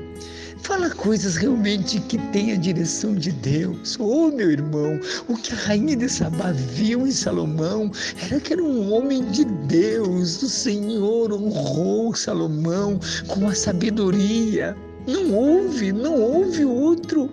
Fala 0.64 0.90
coisas 0.90 1.36
realmente 1.36 2.00
que 2.02 2.18
tem 2.32 2.52
a 2.52 2.56
direção 2.56 3.16
de 3.16 3.32
Deus. 3.32 3.96
Oh, 4.00 4.32
meu 4.32 4.52
irmão, 4.52 5.00
o 5.28 5.38
que 5.38 5.54
a 5.54 5.56
rainha 5.56 5.96
de 5.96 6.10
Sabá 6.10 6.52
viu 6.52 7.06
em 7.06 7.12
Salomão 7.12 7.92
era 8.22 8.40
que 8.40 8.54
era 8.54 8.64
um 8.64 8.92
homem 8.92 9.24
de 9.32 9.46
Deus. 9.46 10.42
O 10.42 10.50
Senhor 10.50 11.32
honrou 11.32 12.14
Salomão 12.16 13.00
com 13.28 13.48
a 13.48 13.54
sabedoria. 13.54 14.76
Não 15.06 15.32
houve, 15.34 15.94
não 15.94 16.20
houve 16.20 16.66
outro 16.66 17.30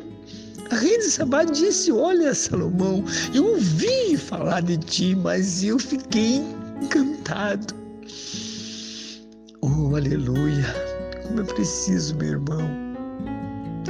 A 0.71 0.76
rainha 0.76 0.99
de 0.99 1.11
Sabá 1.11 1.44
disse: 1.44 1.92
Olha, 1.92 2.35
Salomão, 2.35 3.04
eu 3.35 3.47
ouvi 3.47 4.16
falar 4.16 4.62
de 4.62 4.78
ti, 4.78 5.14
mas 5.14 5.62
eu 5.62 5.78
fiquei 5.78 6.42
encantado. 6.83 7.75
Oh, 9.61 9.94
aleluia! 9.97 10.66
Como 11.23 11.40
é 11.40 11.44
preciso, 11.44 12.16
meu 12.16 12.33
irmão. 12.33 12.68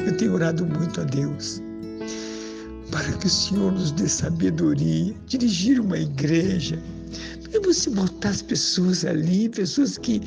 Eu 0.04 0.16
tenho 0.16 0.34
orado 0.34 0.66
muito 0.66 1.00
a 1.00 1.04
Deus 1.04 1.62
para 2.90 3.12
que 3.18 3.26
o 3.26 3.30
Senhor 3.30 3.72
nos 3.72 3.90
dê 3.90 4.08
sabedoria, 4.08 5.12
dirigir 5.26 5.80
uma 5.80 5.98
igreja, 5.98 6.80
para 7.50 7.60
você 7.60 7.90
botar 7.90 8.28
as 8.28 8.40
pessoas 8.42 9.04
ali, 9.04 9.48
pessoas 9.48 9.98
que 9.98 10.20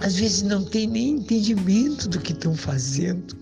às 0.00 0.16
vezes 0.16 0.42
não 0.42 0.64
têm 0.64 0.86
nem 0.86 1.10
entendimento 1.16 2.08
do 2.08 2.20
que 2.20 2.32
estão 2.32 2.54
fazendo. 2.54 3.41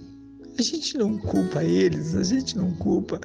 A 0.59 0.63
gente 0.63 0.99
não 0.99 1.17
culpa 1.19 1.65
eles, 1.65 2.15
a 2.15 2.23
gente 2.23 2.57
não 2.57 2.71
culpa, 2.75 3.21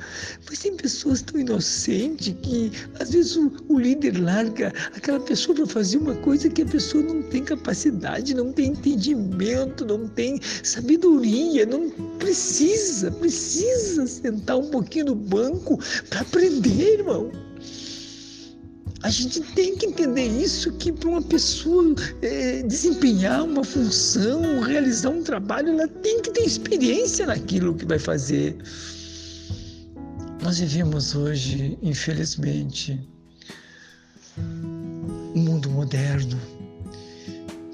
mas 0.48 0.60
tem 0.60 0.76
pessoas 0.76 1.22
tão 1.22 1.40
inocentes 1.40 2.34
que 2.42 2.72
às 3.00 3.12
vezes 3.12 3.36
o, 3.36 3.52
o 3.68 3.80
líder 3.80 4.18
larga 4.22 4.74
aquela 4.96 5.20
pessoa 5.20 5.56
para 5.56 5.68
fazer 5.68 5.98
uma 5.98 6.16
coisa 6.16 6.50
que 6.50 6.62
a 6.62 6.66
pessoa 6.66 7.04
não 7.04 7.22
tem 7.24 7.44
capacidade, 7.44 8.34
não 8.34 8.54
tem 8.54 8.68
entendimento, 8.68 9.86
não 9.86 10.08
tem 10.08 10.40
sabedoria, 10.64 11.66
não 11.66 11.90
precisa, 12.18 13.12
precisa 13.12 14.08
sentar 14.08 14.58
um 14.58 14.70
pouquinho 14.70 15.08
no 15.08 15.16
banco 15.16 15.78
para 16.10 16.22
aprender, 16.22 17.00
irmão. 17.00 17.45
A 19.06 19.10
gente 19.12 19.40
tem 19.40 19.78
que 19.78 19.86
entender 19.86 20.26
isso, 20.26 20.72
que 20.72 20.92
para 20.92 21.08
uma 21.08 21.22
pessoa 21.22 21.94
é, 22.24 22.64
desempenhar 22.64 23.44
uma 23.44 23.64
função, 23.64 24.62
realizar 24.62 25.10
um 25.10 25.22
trabalho, 25.22 25.70
ela 25.70 25.88
tem 25.88 26.24
que 26.24 26.32
ter 26.32 26.42
experiência 26.42 27.28
naquilo 27.28 27.76
que 27.76 27.86
vai 27.86 28.00
fazer. 28.00 28.58
Nós 30.42 30.58
vivemos 30.58 31.14
hoje, 31.14 31.78
infelizmente, 31.84 33.00
um 34.40 35.40
mundo 35.40 35.70
moderno 35.70 36.42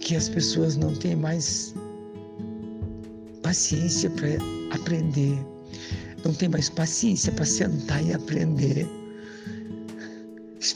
que 0.02 0.18
as 0.18 0.28
pessoas 0.28 0.76
não 0.76 0.94
têm 0.94 1.16
mais 1.16 1.74
paciência 3.42 4.10
para 4.10 4.28
aprender, 4.76 5.40
não 6.26 6.34
tem 6.34 6.50
mais 6.50 6.68
paciência 6.68 7.32
para 7.32 7.46
sentar 7.46 8.06
e 8.06 8.14
aprender 8.14 8.86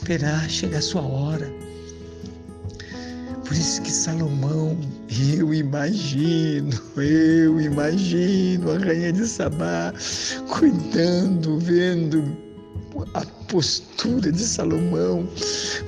esperar 0.06 0.48
chegar 0.48 0.78
a 0.78 0.82
sua 0.82 1.02
hora. 1.02 1.52
Por 3.44 3.54
isso 3.54 3.82
que 3.82 3.92
Salomão, 3.92 4.78
eu 5.36 5.52
imagino, 5.52 6.80
eu 6.96 7.60
imagino 7.60 8.72
a 8.72 8.78
rainha 8.78 9.12
de 9.12 9.26
Sabá 9.26 9.92
cuidando, 10.48 11.58
vendo 11.58 12.38
a 13.16 13.26
postura 13.48 14.32
de 14.32 14.44
Salomão, 14.44 15.28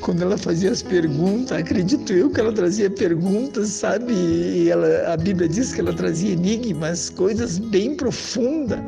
quando 0.02 0.24
ela 0.24 0.38
fazia 0.38 0.72
as 0.72 0.82
perguntas, 0.82 1.56
acredito 1.56 2.12
eu 2.12 2.32
que 2.32 2.40
ela 2.40 2.52
trazia 2.52 2.90
perguntas, 2.90 3.70
sabe? 3.70 4.14
E 4.14 4.70
ela, 4.70 5.14
a 5.14 5.18
Bíblia 5.18 5.48
diz 5.48 5.74
que 5.74 5.82
ela 5.82 5.94
trazia 5.94 6.32
enigmas, 6.32 7.12
coisas 7.12 7.60
bem 7.60 7.96
profundas. 7.96 8.80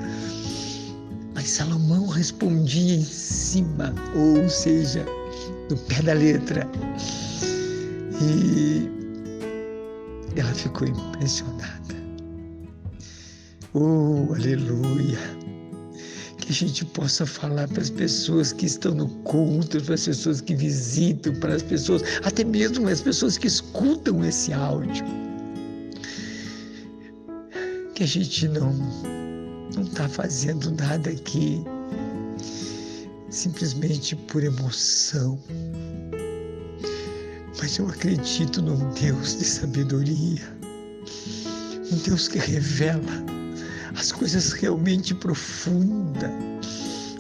Mas 1.36 1.51
Salomão 1.51 2.07
respondia 2.07 2.95
em 2.95 3.03
cima, 3.03 3.95
ou 4.15 4.50
seja, 4.50 5.05
no 5.69 5.77
pé 5.77 6.01
da 6.01 6.13
letra. 6.13 6.67
E 8.21 8.89
ela 10.35 10.53
ficou 10.53 10.88
impressionada. 10.88 11.95
Oh, 13.73 14.33
aleluia! 14.33 15.19
Que 16.38 16.51
a 16.51 16.55
gente 16.55 16.83
possa 16.85 17.25
falar 17.25 17.67
para 17.67 17.81
as 17.81 17.89
pessoas 17.89 18.51
que 18.51 18.65
estão 18.65 18.95
no 18.95 19.07
culto, 19.23 19.81
para 19.83 19.93
as 19.93 20.05
pessoas 20.05 20.41
que 20.41 20.55
visitam, 20.55 21.34
para 21.36 21.55
as 21.55 21.62
pessoas, 21.62 22.01
até 22.23 22.43
mesmo 22.43 22.88
as 22.88 23.01
pessoas 23.01 23.38
que 23.38 23.47
escutam 23.47 24.23
esse 24.25 24.51
áudio. 24.51 25.05
Que 27.93 28.03
a 28.03 28.08
gente 28.08 28.47
não 28.47 28.73
não 29.75 29.84
está 29.84 30.10
fazendo 30.10 30.71
nada 30.71 31.12
aqui 31.12 31.63
simplesmente 33.39 34.17
por 34.17 34.43
emoção. 34.43 35.39
Mas 37.58 37.78
eu 37.78 37.88
acredito 37.88 38.62
num 38.62 38.93
Deus 38.93 39.38
de 39.38 39.45
sabedoria, 39.45 40.41
um 41.89 41.97
Deus 41.99 42.28
que 42.28 42.38
revela 42.38 43.23
as 43.95 44.12
coisas 44.12 44.52
realmente 44.52 45.13
profundas. 45.15 46.30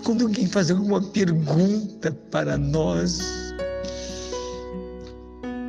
Quando 0.03 0.25
alguém 0.25 0.45
faz 0.45 0.69
alguma 0.69 1.01
pergunta 1.01 2.11
para 2.31 2.57
nós, 2.57 3.21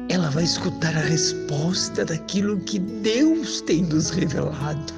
ela 0.09 0.31
vai 0.31 0.43
escutar 0.43 0.97
a 0.97 1.01
resposta 1.01 2.05
daquilo 2.05 2.59
que 2.61 2.81
Deus 2.81 3.61
tem 3.61 3.83
nos 3.85 4.11
revelado. 4.11 4.93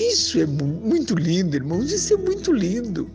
Isso 0.00 0.40
é 0.40 0.46
muito 0.46 1.14
lindo, 1.14 1.54
irmãos, 1.54 1.92
isso 1.92 2.14
é 2.14 2.16
muito 2.16 2.52
lindo. 2.52 3.08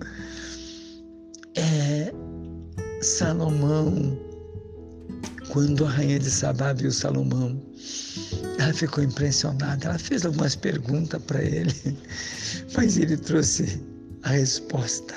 Salomão, 3.20 4.18
quando 5.50 5.84
a 5.84 5.90
rainha 5.90 6.20
de 6.20 6.32
Sabá 6.32 6.72
viu 6.72 6.90
Salomão, 6.90 7.62
ela 8.58 8.74
ficou 8.74 9.04
impressionada. 9.04 9.88
Ela 9.88 10.00
fez 10.00 10.26
algumas 10.26 10.56
perguntas 10.56 11.22
para 11.24 11.44
ele, 11.44 11.76
mas 12.78 12.98
ele 12.98 13.18
trouxe 13.18 13.84
a 14.24 14.30
resposta 14.30 15.14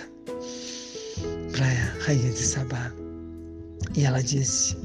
para 1.53 1.65
a 1.65 2.05
rainha 2.05 2.33
de 2.33 2.43
Sabá. 2.43 2.93
E 3.95 4.05
ela 4.05 4.21
disse: 4.21 4.77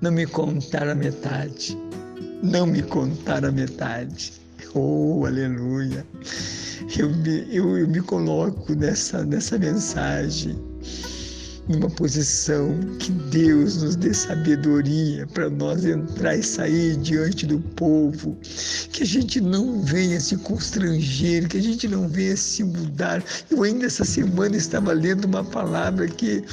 Não 0.00 0.10
me 0.10 0.24
contaram 0.24 0.92
a 0.92 0.94
metade, 0.94 1.76
não 2.42 2.66
me 2.66 2.82
contaram 2.82 3.50
a 3.50 3.52
metade. 3.52 4.32
Oh, 4.78 5.24
aleluia! 5.24 6.06
Eu 6.98 7.08
me, 7.08 7.46
eu, 7.54 7.78
eu 7.78 7.88
me 7.88 8.00
coloco 8.00 8.74
nessa, 8.74 9.24
nessa 9.24 9.58
mensagem 9.58 10.65
numa 11.68 11.90
posição 11.90 12.78
que 12.98 13.10
Deus 13.10 13.82
nos 13.82 13.96
dê 13.96 14.14
sabedoria 14.14 15.26
para 15.26 15.50
nós 15.50 15.84
entrar 15.84 16.36
e 16.36 16.42
sair 16.42 16.96
diante 16.96 17.46
do 17.46 17.58
povo, 17.58 18.36
que 18.92 19.02
a 19.02 19.06
gente 19.06 19.40
não 19.40 19.82
venha 19.82 20.20
se 20.20 20.36
constranger, 20.36 21.48
que 21.48 21.56
a 21.56 21.62
gente 21.62 21.88
não 21.88 22.08
venha 22.08 22.36
se 22.36 22.62
mudar. 22.62 23.22
Eu 23.50 23.62
ainda 23.62 23.86
essa 23.86 24.04
semana 24.04 24.56
estava 24.56 24.92
lendo 24.92 25.24
uma 25.24 25.44
palavra 25.44 26.06
que 26.08 26.44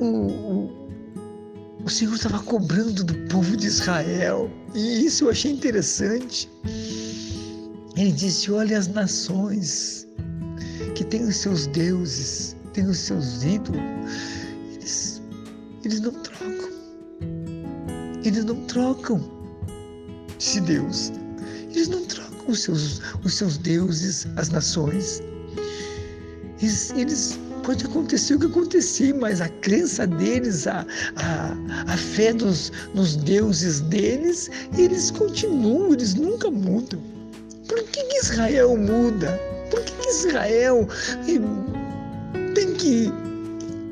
o, 0.00 0.06
o 0.06 0.82
o 1.84 1.90
Senhor 1.90 2.14
estava 2.14 2.38
cobrando 2.40 3.02
do 3.02 3.14
povo 3.28 3.56
de 3.56 3.66
Israel. 3.66 4.50
E 4.74 5.04
isso 5.04 5.24
eu 5.24 5.30
achei 5.30 5.50
interessante. 5.50 6.48
Ele 7.96 8.12
disse: 8.12 8.50
Olha 8.50 8.78
as 8.78 8.88
nações 8.88 10.06
que 10.94 11.04
têm 11.04 11.24
os 11.24 11.36
seus 11.36 11.66
deuses, 11.66 12.56
têm 12.72 12.86
os 12.86 12.98
seus 12.98 13.42
ídolos, 13.42 13.80
eles, 14.74 15.22
eles 15.84 16.00
não 16.00 16.12
trocam. 16.12 16.70
Eles 18.24 18.44
não 18.44 18.56
trocam 18.66 19.20
de 20.38 20.60
Deus. 20.60 21.12
Eles 21.70 21.88
não 21.88 22.04
trocam 22.04 22.48
os 22.48 22.60
seus, 22.60 23.00
os 23.24 23.34
seus 23.34 23.58
deuses, 23.58 24.26
as 24.36 24.48
nações. 24.48 25.22
Eles, 26.60 26.90
eles 26.92 27.38
Pode 27.62 27.84
acontecer 27.84 28.34
o 28.34 28.40
que 28.40 28.46
acontecer, 28.46 29.14
mas 29.14 29.40
a 29.40 29.48
crença 29.48 30.04
deles, 30.04 30.66
a, 30.66 30.84
a, 31.14 31.56
a 31.86 31.96
fé 31.96 32.32
dos, 32.32 32.72
nos 32.92 33.14
deuses 33.14 33.80
deles, 33.82 34.50
eles 34.76 35.12
continuam, 35.12 35.92
eles 35.92 36.14
nunca 36.14 36.50
mudam. 36.50 37.00
Por 37.68 37.80
que, 37.84 38.02
que 38.02 38.18
Israel 38.18 38.76
muda? 38.76 39.38
Por 39.70 39.80
que, 39.82 39.92
que 39.92 40.08
Israel 40.08 40.88
tem 41.24 41.38
que 42.82 43.12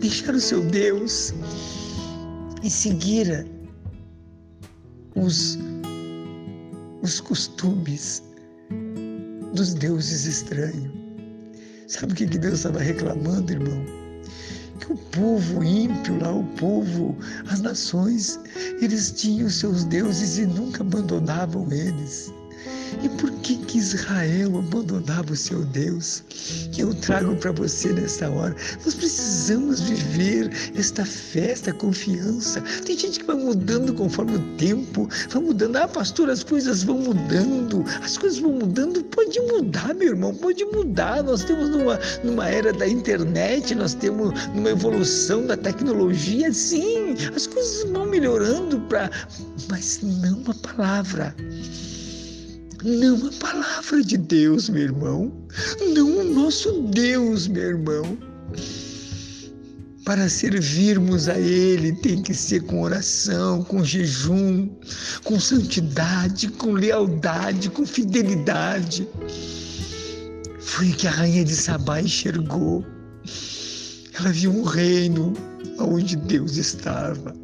deixar 0.00 0.35
o 0.35 0.40
seu 0.40 0.61
Deus 0.62 1.33
e 2.61 2.68
seguir 2.68 3.46
os, 5.14 5.57
os 7.00 7.20
costumes 7.20 8.20
dos 9.55 9.74
deuses 9.74 10.26
estranhos? 10.26 10.90
Sabe 11.87 12.12
o 12.12 12.16
que 12.16 12.26
Deus 12.26 12.55
estava 12.55 12.81
reclamando, 12.81 13.53
irmão? 13.53 13.85
Que 14.81 14.92
o 14.92 14.96
povo 14.96 15.62
ímpio 15.62 16.18
lá, 16.20 16.33
o 16.33 16.44
povo, 16.57 17.16
as 17.48 17.61
nações, 17.61 18.40
eles 18.81 19.12
tinham 19.12 19.48
seus 19.48 19.85
deuses 19.85 20.38
e 20.38 20.46
nunca 20.46 20.83
abandonavam 20.83 21.70
eles. 21.70 22.33
E 23.03 23.09
por 23.09 23.31
que 23.42 23.57
que 23.57 23.79
Israel 23.79 24.59
abandonava 24.59 25.33
o 25.33 25.37
seu 25.37 25.64
Deus? 25.66 26.22
Que 26.72 26.83
eu 26.83 26.94
trago 26.94 27.37
para 27.37 27.53
você 27.53 27.92
nessa 27.92 28.29
hora. 28.29 28.55
Nós 28.85 28.94
precisamos 28.94 29.81
viver 29.81 30.50
esta 30.74 31.05
fé, 31.05 31.53
esta 31.53 31.72
confiança. 31.72 32.61
Tem 32.85 32.98
gente 32.98 33.20
que 33.20 33.26
vai 33.26 33.37
mudando 33.37 33.94
conforme 33.94 34.37
o 34.37 34.57
tempo, 34.57 35.09
vai 35.31 35.42
mudando. 35.42 35.76
Ah, 35.76 35.88
pastor, 35.88 36.29
as 36.31 36.42
coisas 36.42 36.83
vão 36.83 36.98
mudando, 36.98 37.85
as 38.03 38.18
coisas 38.18 38.38
vão 38.38 38.53
mudando. 38.53 39.03
Pode 39.05 39.40
mudar, 39.40 39.94
meu 39.94 40.09
irmão, 40.09 40.35
pode 40.35 40.64
mudar. 40.64 41.22
Nós 41.22 41.44
temos 41.44 41.70
numa, 41.70 41.98
numa 42.24 42.48
era 42.48 42.72
da 42.72 42.87
internet, 42.87 43.74
nós 43.74 43.94
temos 43.94 44.33
numa 44.55 44.70
evolução 44.70 45.46
da 45.46 45.57
tecnologia, 45.57 46.53
sim, 46.53 47.14
as 47.35 47.46
coisas 47.46 47.90
vão 47.90 48.07
melhorando 48.07 48.81
para, 48.83 49.11
mas 49.68 50.00
não 50.03 50.42
a 50.48 50.55
palavra. 50.55 51.35
Não 52.82 53.26
a 53.26 53.32
palavra 53.32 54.02
de 54.02 54.16
Deus, 54.16 54.70
meu 54.70 54.82
irmão. 54.82 55.32
Não 55.94 56.18
o 56.18 56.24
nosso 56.24 56.82
Deus, 56.84 57.46
meu 57.46 57.62
irmão. 57.62 58.16
Para 60.02 60.30
servirmos 60.30 61.28
a 61.28 61.38
Ele 61.38 61.92
tem 61.92 62.22
que 62.22 62.32
ser 62.32 62.62
com 62.62 62.82
oração, 62.82 63.62
com 63.64 63.84
jejum, 63.84 64.66
com 65.24 65.38
santidade, 65.38 66.48
com 66.48 66.72
lealdade, 66.72 67.68
com 67.68 67.84
fidelidade. 67.84 69.06
Foi 70.60 70.88
que 70.92 71.06
a 71.06 71.10
rainha 71.10 71.44
de 71.44 71.54
Sabá 71.54 72.00
enxergou. 72.00 72.82
Ela 74.18 74.32
viu 74.32 74.52
um 74.52 74.62
reino 74.62 75.34
onde 75.78 76.16
Deus 76.16 76.56
estava. 76.56 77.34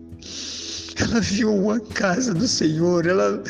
Ela 0.99 1.21
viu 1.21 1.71
a 1.71 1.79
casa 1.79 2.33
do 2.33 2.49
Senhor, 2.49 3.07
ela 3.07 3.43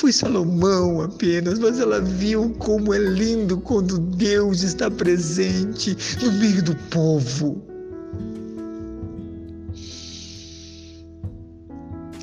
foi 0.00 0.12
Salomão 0.12 1.02
apenas, 1.02 1.58
mas 1.58 1.78
ela 1.78 2.00
viu 2.00 2.54
como 2.58 2.94
é 2.94 2.98
lindo 2.98 3.58
quando 3.58 3.98
Deus 3.98 4.62
está 4.62 4.90
presente 4.90 5.94
no 6.22 6.32
meio 6.32 6.62
do 6.62 6.74
povo. 6.74 7.62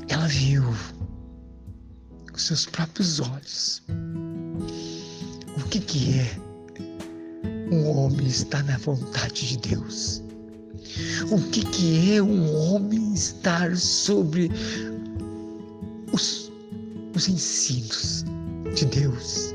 Ela 0.08 0.26
viu 0.26 0.64
com 2.32 2.38
seus 2.38 2.66
próprios 2.66 3.20
olhos 3.20 3.80
o 5.56 5.68
que, 5.68 5.78
que 5.78 6.18
é 6.18 6.36
um 7.72 7.86
homem 7.86 8.26
estar 8.26 8.64
na 8.64 8.76
vontade 8.78 9.56
de 9.56 9.68
Deus 9.68 10.20
o 11.30 11.40
que, 11.50 11.64
que 11.64 12.14
é 12.14 12.22
um 12.22 12.56
homem 12.56 13.12
estar 13.14 13.76
sobre 13.76 14.50
os, 16.12 16.47
os 17.18 17.28
ensinos 17.28 18.24
de 18.74 18.86
Deus. 18.86 19.54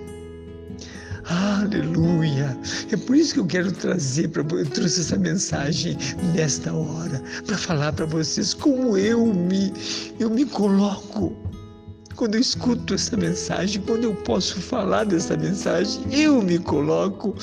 Aleluia! 1.26 2.58
É 2.91 2.97
por 2.97 3.15
isso 3.15 3.36
que 3.36 3.39
eu 3.39 3.45
quero 3.45 3.71
trazer 3.71 4.28
para 4.28 4.41
eu 4.41 4.65
trouxe 4.65 4.99
essa 4.99 5.17
mensagem 5.17 5.97
nesta 6.36 6.73
hora 6.73 7.23
para 7.45 7.58
falar 7.58 7.93
para 7.93 8.06
vocês 8.06 8.54
como 8.54 8.97
eu 8.97 9.34
me 9.34 9.71
eu 10.19 10.30
me 10.30 10.45
coloco 10.45 11.34
quando 12.15 12.36
eu 12.36 12.41
escuto 12.41 12.93
essa 12.93 13.17
mensagem, 13.17 13.82
quando 13.82 14.04
eu 14.04 14.13
posso 14.13 14.62
falar 14.62 15.04
dessa 15.04 15.36
mensagem, 15.36 16.04
eu 16.12 16.41
me 16.43 16.60
coloco. 16.60 17.36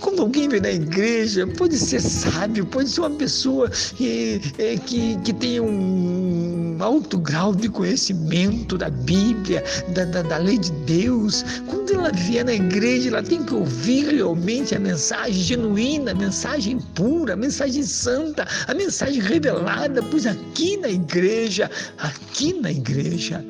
Quando 0.00 0.22
alguém 0.22 0.48
vem 0.48 0.60
na 0.60 0.70
igreja, 0.70 1.46
pode 1.46 1.76
ser 1.76 2.00
sábio, 2.00 2.64
pode 2.64 2.88
ser 2.88 3.00
uma 3.00 3.10
pessoa 3.10 3.68
que, 3.68 4.40
é, 4.56 4.76
que, 4.78 5.18
que 5.18 5.32
tenha 5.34 5.62
um 5.62 6.57
alto 6.80 7.18
grau 7.18 7.54
de 7.54 7.68
conhecimento 7.68 8.78
da 8.78 8.90
Bíblia, 8.90 9.62
da, 9.94 10.04
da, 10.04 10.22
da 10.22 10.38
lei 10.38 10.58
de 10.58 10.70
Deus. 10.86 11.44
Quando 11.66 11.94
ela 11.94 12.10
vier 12.12 12.44
na 12.44 12.54
igreja, 12.54 13.08
ela 13.08 13.22
tem 13.22 13.44
que 13.44 13.54
ouvir 13.54 14.14
realmente 14.14 14.74
a 14.74 14.78
mensagem 14.78 15.42
genuína, 15.42 16.12
a 16.12 16.14
mensagem 16.14 16.78
pura, 16.94 17.34
a 17.34 17.36
mensagem 17.36 17.82
santa, 17.82 18.46
a 18.66 18.74
mensagem 18.74 19.20
revelada, 19.20 20.02
pois 20.02 20.26
aqui 20.26 20.76
na 20.76 20.88
igreja, 20.88 21.70
aqui 21.98 22.52
na 22.54 22.70
igreja, 22.70 23.44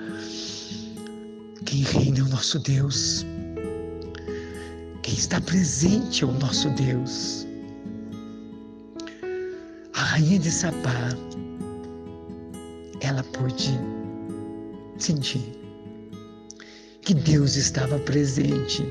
quem 1.64 1.82
reina 1.82 2.20
é 2.20 2.22
o 2.22 2.28
nosso 2.28 2.58
Deus. 2.58 3.26
Quem 5.02 5.14
está 5.14 5.40
presente 5.40 6.22
é 6.22 6.26
o 6.26 6.32
nosso 6.32 6.68
Deus. 6.70 7.46
A 9.94 10.00
rainha 10.00 10.38
de 10.38 10.50
Sapá, 10.50 11.16
ela 13.00 13.22
pôde 13.22 13.78
sentir 14.98 15.58
que 17.02 17.14
Deus 17.14 17.56
estava 17.56 17.98
presente 18.00 18.84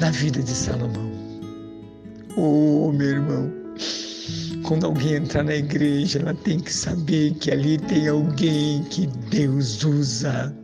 na 0.00 0.10
vida 0.10 0.42
de 0.42 0.50
Salomão. 0.50 1.10
Oh, 2.36 2.92
meu 2.92 3.08
irmão, 3.08 3.52
quando 4.62 4.86
alguém 4.86 5.14
entrar 5.14 5.42
na 5.42 5.56
igreja, 5.56 6.18
ela 6.18 6.34
tem 6.34 6.60
que 6.60 6.72
saber 6.72 7.34
que 7.34 7.50
ali 7.50 7.78
tem 7.78 8.08
alguém 8.08 8.84
que 8.84 9.06
Deus 9.30 9.82
usa 9.84 10.54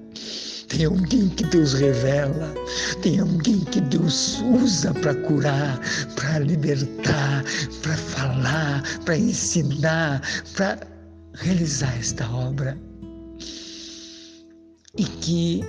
tem 0.69 0.87
alguém 0.87 1.29
que 1.29 1.45
Deus 1.45 1.75
revela, 1.75 2.53
tem 3.01 3.21
alguém 3.21 3.61
que 3.61 3.81
Deus 3.81 4.43
usa 4.61 4.93
para 4.93 5.15
curar, 5.15 5.79
para 6.17 6.41
libertar, 6.41 7.45
para 7.81 7.97
falar, 7.97 8.83
para 9.05 9.17
ensinar, 9.17 10.21
para 10.57 10.81
realizar 11.35 11.97
esta 11.99 12.31
obra. 12.31 12.79
E 14.97 15.05
que 15.21 15.61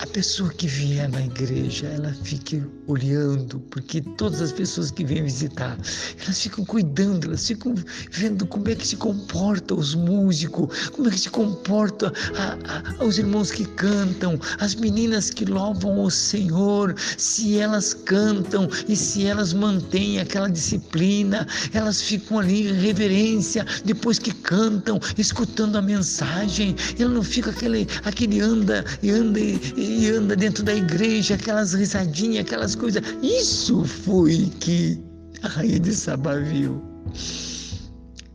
a 0.00 0.06
pessoa 0.06 0.48
que 0.50 0.66
vier 0.66 1.08
na 1.10 1.20
igreja, 1.20 1.86
ela 1.86 2.14
fique 2.24 2.62
olhando, 2.86 3.60
porque 3.70 4.00
todas 4.00 4.40
as 4.40 4.50
pessoas 4.50 4.90
que 4.90 5.04
vêm 5.04 5.22
visitar, 5.22 5.76
elas 6.24 6.40
ficam 6.40 6.64
cuidando, 6.64 7.26
elas 7.26 7.46
ficam 7.46 7.74
vendo 8.10 8.46
como 8.46 8.66
é 8.70 8.74
que 8.74 8.86
se 8.86 8.96
comporta 8.96 9.74
os 9.74 9.94
músicos, 9.94 10.88
como 10.88 11.08
é 11.08 11.10
que 11.10 11.20
se 11.20 11.28
comporta 11.28 12.10
a, 12.34 13.02
a, 13.02 13.04
os 13.04 13.18
irmãos 13.18 13.50
que 13.50 13.66
cantam, 13.66 14.40
as 14.58 14.74
meninas 14.74 15.28
que 15.28 15.44
louvam 15.44 16.02
o 16.02 16.10
Senhor, 16.10 16.94
se 17.18 17.58
elas 17.58 17.92
cantam 17.92 18.70
e 18.88 18.96
se 18.96 19.26
elas 19.26 19.52
mantêm 19.52 20.18
aquela 20.18 20.48
disciplina, 20.48 21.46
elas 21.74 22.00
ficam 22.00 22.38
ali 22.38 22.68
em 22.68 22.72
reverência 22.72 23.66
depois 23.84 24.18
que 24.18 24.32
cantam, 24.32 24.98
escutando 25.18 25.76
a 25.76 25.82
mensagem, 25.82 26.74
ela 26.98 27.10
não 27.10 27.22
fica 27.22 27.50
aquele, 27.50 27.86
aquele 28.02 28.40
anda 28.40 28.82
e 29.02 29.10
anda 29.10 29.38
e 29.38 29.89
e 29.90 30.10
anda 30.10 30.36
dentro 30.36 30.62
da 30.62 30.74
igreja, 30.74 31.34
aquelas 31.34 31.74
risadinhas, 31.74 32.46
aquelas 32.46 32.74
coisas. 32.76 33.02
Isso 33.22 33.84
foi 33.84 34.50
que 34.60 34.98
a 35.42 35.48
rainha 35.48 35.80
de 35.80 35.92
Sabá 35.92 36.36
viu. 36.36 36.80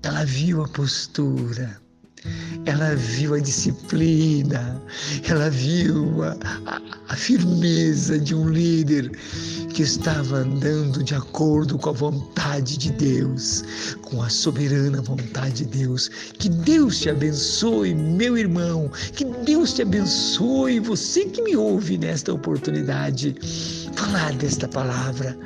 Ela 0.04 0.26
viu 0.26 0.63
a 0.63 0.68
postura, 0.68 1.82
ela 2.65 2.96
viu 2.96 3.34
a 3.34 3.39
disciplina, 3.39 4.82
ela 5.28 5.50
viu 5.50 6.24
a, 6.24 6.38
a, 6.65 6.82
a 7.08 7.15
firmeza 7.15 8.20
de 8.20 8.36
um 8.36 8.50
líder 8.50 9.12
que 9.76 9.84
estava 9.84 10.38
andando 10.38 11.04
de 11.04 11.14
acordo 11.14 11.78
com 11.78 11.90
a 11.90 11.92
vontade 11.92 12.78
de 12.78 12.94
Deus, 12.94 13.62
com 14.04 14.24
a 14.24 14.30
soberana 14.30 15.02
vontade 15.02 15.66
de 15.66 15.80
Deus. 15.80 16.10
Que 16.40 16.48
Deus 16.48 17.02
te 17.02 17.10
abençoe, 17.10 17.94
meu 17.94 18.38
irmão, 18.38 18.90
que 19.12 19.26
Deus 19.26 19.74
te 19.74 19.82
abençoe, 19.82 20.80
você 20.80 21.26
que 21.26 21.42
me 21.42 21.58
ouve 21.58 21.98
nesta 21.98 22.34
oportunidade. 22.34 23.36
Falar 23.98 24.32
desta 24.36 24.66
palavra, 24.66 25.38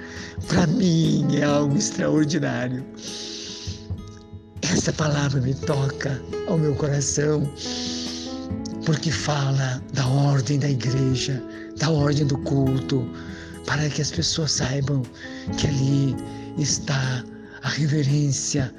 para 0.48 0.68
mim 0.68 1.26
é 1.36 1.44
algo 1.44 1.76
extraordinário. 1.76 2.86
Essa 4.62 4.94
palavra 4.94 5.42
me 5.42 5.56
toca 5.56 6.22
ao 6.48 6.60
meu 6.60 6.76
coração, 6.76 7.52
porque 8.86 9.10
fala 9.12 9.82
da 9.92 10.06
ordem 10.06 10.60
da 10.60 10.70
igreja, 10.70 11.44
da 11.80 11.90
ordem 11.90 12.28
do 12.28 12.38
culto, 12.38 13.10
para 13.70 13.88
que 13.88 14.02
as 14.02 14.10
pessoas 14.10 14.54
saibam 14.54 15.04
que 15.56 15.68
ali 15.68 16.16
está 16.58 17.24
a 17.62 17.70
reverência, 17.70 18.74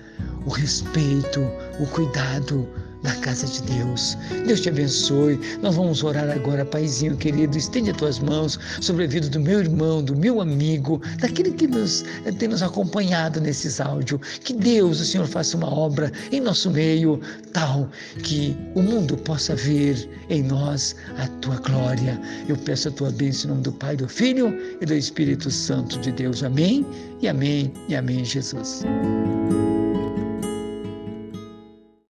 o 0.45 0.51
respeito, 0.51 1.41
o 1.79 1.87
cuidado 1.87 2.69
na 3.03 3.15
casa 3.17 3.47
de 3.47 3.63
Deus. 3.63 4.17
Deus 4.47 4.61
te 4.61 4.69
abençoe. 4.69 5.39
Nós 5.63 5.77
vamos 5.77 6.03
orar 6.03 6.29
agora, 6.31 6.65
Paizinho 6.65 7.17
querido. 7.17 7.57
Estende 7.57 7.91
as 7.91 7.97
tuas 7.97 8.19
mãos 8.19 8.59
sobre 8.81 9.05
a 9.05 9.07
vida 9.07 9.29
do 9.29 9.41
meu 9.41 9.61
irmão, 9.61 10.03
do 10.03 10.17
meu 10.17 10.41
amigo, 10.41 11.01
daquele 11.19 11.53
que 11.53 11.67
nos, 11.67 12.05
eh, 12.25 12.33
tem 12.33 12.49
nos 12.49 12.63
acompanhado 12.63 13.41
nesses 13.41 13.81
áudios. 13.81 14.21
Que 14.41 14.53
Deus, 14.53 15.01
o 15.01 15.05
Senhor, 15.05 15.27
faça 15.27 15.57
uma 15.57 15.73
obra 15.73 16.13
em 16.33 16.41
nosso 16.41 16.71
meio, 16.71 17.21
tal 17.53 17.89
que 18.23 18.57
o 18.75 18.83
mundo 18.83 19.17
possa 19.17 19.55
ver 19.55 20.09
em 20.29 20.43
nós 20.43 20.95
a 21.19 21.27
tua 21.41 21.57
glória. 21.57 22.21
Eu 22.49 22.57
peço 22.57 22.89
a 22.89 22.91
tua 22.91 23.11
bênção 23.11 23.51
em 23.51 23.51
nome 23.53 23.63
do 23.63 23.73
Pai, 23.73 23.97
do 23.97 24.09
Filho 24.09 24.57
e 24.81 24.87
do 24.87 24.95
Espírito 24.95 25.51
Santo 25.51 25.99
de 26.01 26.13
Deus. 26.13 26.43
Amém 26.43 26.85
e 27.21 27.29
amém 27.29 27.73
e 27.89 27.95
amém, 27.95 28.25
Jesus. 28.25 28.83